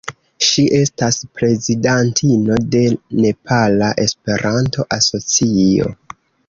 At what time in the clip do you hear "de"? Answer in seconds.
2.77-2.83